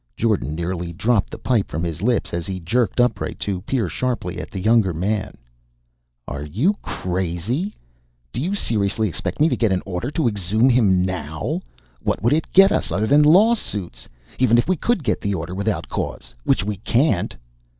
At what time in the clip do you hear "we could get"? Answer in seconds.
14.67-15.21